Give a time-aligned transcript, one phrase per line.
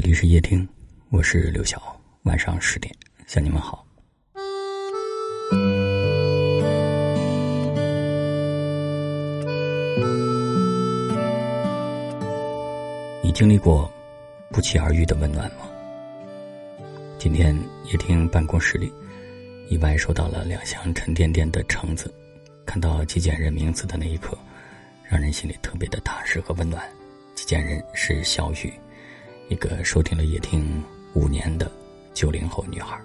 [0.00, 0.64] 这里是夜听，
[1.10, 2.00] 我是刘晓。
[2.22, 2.94] 晚上十点
[3.26, 3.84] 向你们好。
[13.24, 13.92] 你经历过
[14.52, 15.68] 不期而遇的温暖吗？
[17.18, 17.52] 今天
[17.86, 18.92] 夜听办公室里，
[19.68, 22.14] 意外收到了两箱沉甸甸的橙子。
[22.64, 24.38] 看到寄件人名字的那一刻，
[25.02, 26.88] 让人心里特别的踏实和温暖。
[27.34, 28.72] 寄件人是小雨，
[29.48, 30.82] 一个收听了夜听
[31.14, 31.72] 五年的
[32.12, 33.00] 九零后女孩。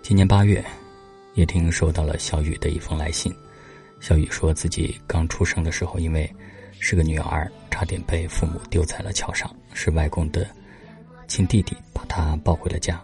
[0.00, 0.64] 今年八月，
[1.34, 3.30] 叶听收到了小雨的一封来信。
[4.00, 6.34] 小雨说自己刚出生的时候，因为
[6.80, 10.48] 是个女儿，差点被父母丢在了桥上，是外公的
[11.26, 12.98] 亲弟弟把她抱回了家。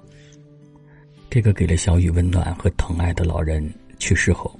[1.28, 3.70] 这个给了小雨温暖和疼爱的老人。
[3.98, 4.58] 去世后，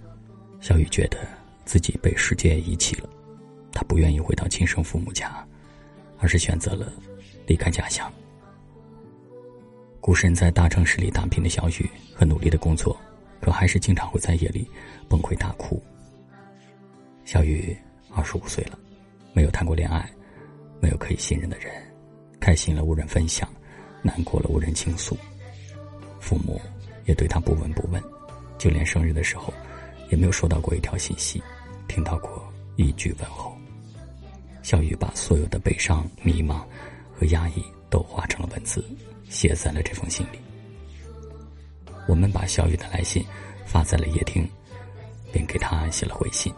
[0.60, 1.18] 小雨觉得
[1.64, 3.08] 自己被世界遗弃了，
[3.72, 5.46] 她不愿意回到亲生父母家，
[6.24, 6.90] 而是选择了
[7.46, 8.10] 离开家乡。
[10.00, 12.98] 孤身在大城市里打拼的小雨，很努力的工作，
[13.42, 14.66] 可还是经常会在夜里
[15.06, 15.82] 崩溃大哭。
[17.26, 17.76] 小雨
[18.10, 18.78] 二十五岁了，
[19.34, 20.10] 没有谈过恋爱，
[20.80, 21.70] 没有可以信任的人，
[22.40, 23.46] 开心了无人分享，
[24.00, 25.14] 难过了无人倾诉，
[26.20, 26.58] 父母
[27.04, 28.02] 也对他不闻不问。
[28.56, 29.52] 就连生日的时候，
[30.10, 31.42] 也没有收到过一条信息，
[31.86, 33.53] 听到过一句问候。
[34.64, 36.64] 小雨把所有的悲伤、迷茫
[37.14, 38.82] 和压抑都化成了文字，
[39.28, 40.38] 写在了这封信里。
[42.08, 43.22] 我们把小雨的来信
[43.66, 44.48] 发在了夜听，
[45.30, 46.50] 并给他写了回信。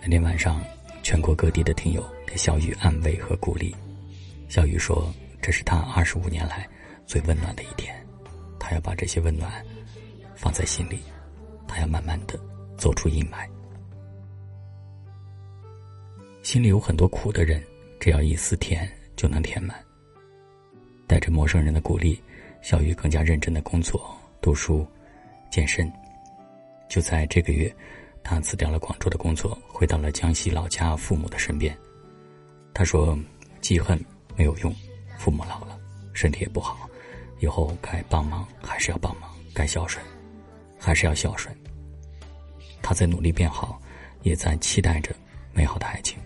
[0.00, 0.64] 那天晚上，
[1.02, 3.76] 全国各地的听友给小雨安慰和鼓励。
[4.48, 6.66] 小雨说：“这是他二十五年来
[7.06, 7.94] 最温暖的一天，
[8.58, 9.62] 他要把这些温暖
[10.34, 10.98] 放在心里。”
[11.68, 12.40] 他要慢慢的
[12.78, 13.46] 走出阴霾。
[16.44, 17.64] 心里有很多苦的人，
[17.98, 19.82] 只要一丝甜就能填满。
[21.06, 22.20] 带着陌生人的鼓励，
[22.60, 24.86] 小雨更加认真的工作、读书、
[25.50, 25.90] 健身。
[26.86, 27.74] 就在这个月，
[28.22, 31.74] 他辞掉了广州的工作，回到了江西老家父母的身边。
[32.74, 33.18] 他说
[33.62, 33.98] ：“记恨
[34.36, 34.72] 没有用，
[35.16, 35.80] 父母老了，
[36.12, 36.86] 身体也不好，
[37.40, 40.04] 以后该帮忙还是要帮忙，该孝顺。”
[40.78, 41.56] 还是要孝顺。
[42.82, 43.80] 他在努力变好，
[44.22, 45.10] 也在期待着
[45.54, 46.18] 美好的爱情，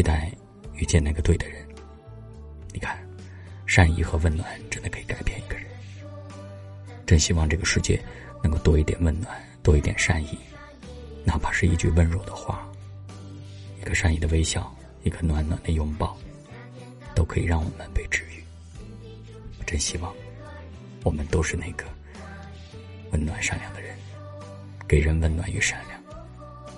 [0.00, 0.32] 期待
[0.72, 1.62] 遇见那个对的人。
[2.72, 2.98] 你看，
[3.66, 5.66] 善意和温暖真的可以改变一个人。
[7.04, 8.02] 真希望这个世界
[8.42, 10.38] 能够多一点温暖，多一点善意，
[11.22, 12.66] 哪怕是一句温柔的话，
[13.78, 16.16] 一个善意的微笑，一个暖暖的拥抱，
[17.14, 18.42] 都可以让我们被治愈。
[19.66, 20.14] 真希望
[21.04, 21.84] 我们都是那个。
[23.10, 23.94] 温暖善良的人，
[24.88, 26.02] 给人温暖与善良，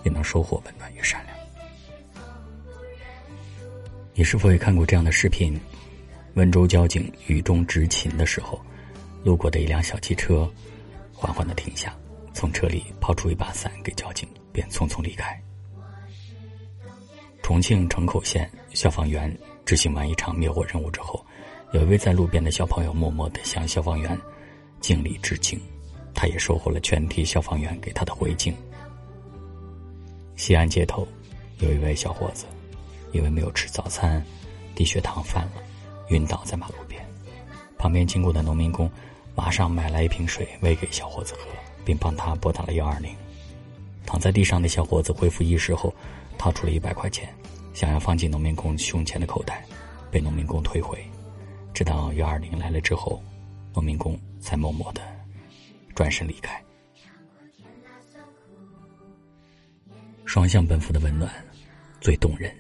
[0.03, 1.42] 也能收获温暖与善良。
[4.15, 5.59] 你是否也看过这样的视频？
[6.35, 8.61] 温州交警雨中执勤的时候，
[9.25, 10.51] 路过的一辆小汽车
[11.13, 11.97] 缓缓的停下，
[12.35, 15.41] 从车里抛出一把伞给交警，便匆匆离开。
[17.43, 19.35] 重庆城口县消防员
[19.65, 21.25] 执行完一场灭火任务之后，
[21.73, 24.19] 有一位在路边的小朋友默默的向消防员
[24.81, 25.59] 敬礼致敬。
[26.15, 28.55] 他也收获了全体消防员给他的回敬。
[30.37, 31.09] 西安街头，
[31.59, 32.45] 有一位小伙子，
[33.13, 34.25] 因为没有吃早餐，
[34.75, 35.53] 低血糖犯了，
[36.09, 37.01] 晕倒在马路边。
[37.79, 38.91] 旁边经过的农民工
[39.35, 41.47] 马上买来一瓶水喂给小伙子喝，
[41.85, 43.15] 并帮他拨打了幺二零。
[44.05, 45.95] 躺在地上的小伙子恢复意识后，
[46.37, 47.33] 掏出了一百块钱，
[47.73, 49.65] 想要放进农民工胸前的口袋，
[50.11, 50.99] 被农民工退回。
[51.73, 53.23] 直到幺二零来了之后，
[53.75, 55.01] 农民工才默默的。
[55.95, 56.63] 转身离开，
[60.25, 61.31] 双向奔赴的温暖
[62.01, 62.51] 最动人。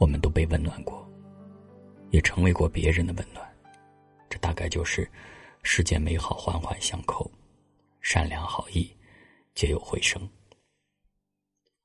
[0.00, 1.06] 我们都被温暖过，
[2.10, 3.48] 也成为过别人的温暖。
[4.30, 5.08] 这大概就是
[5.62, 7.30] 世间美好环环相扣，
[8.00, 8.90] 善良好意
[9.54, 10.28] 皆有回声。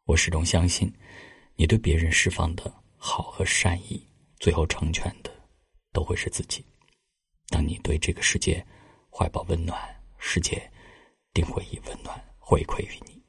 [0.06, 0.92] 我始终相信，
[1.56, 4.08] 你对别人释放的好和善意，
[4.40, 5.30] 最后成全的
[5.92, 6.66] 都会是自己。
[7.50, 8.66] 当你对这个世界
[9.12, 9.94] 怀抱温暖。
[10.28, 10.60] 世界
[11.34, 13.22] 定会以温暖回馈于你。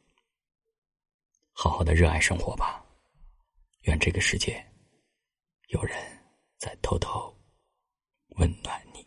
[1.53, 2.83] 好好的热爱生活吧，
[3.83, 4.65] 愿这个世界
[5.69, 5.97] 有人
[6.59, 7.37] 在偷偷
[8.37, 9.06] 温暖你。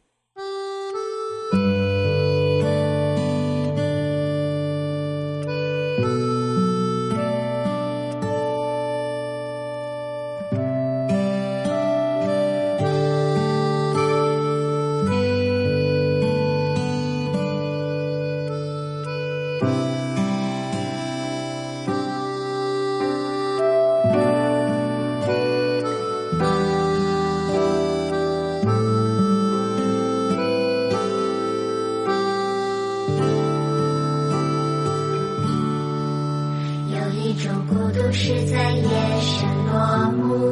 [37.29, 38.89] 一种孤独是在夜
[39.21, 40.49] 深落幕，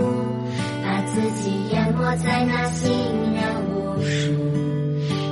[0.83, 2.87] 把自己淹没在那行
[3.33, 3.41] 人
[3.73, 4.31] 无数，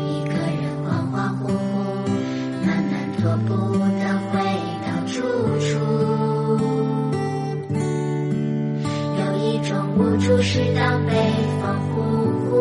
[0.10, 1.54] 一个人恍恍惚惚，
[2.66, 4.34] 慢慢踱步的回
[4.82, 5.22] 到住
[5.60, 5.70] 处。
[9.20, 9.70] 有一种
[10.00, 11.14] 无助是到北
[11.62, 12.02] 方呼
[12.50, 12.54] 呼，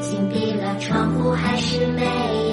[0.00, 2.45] 紧闭了窗户还是没。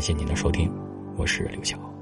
[0.00, 0.72] 感谢您的收听
[1.14, 1.99] 我是刘晓。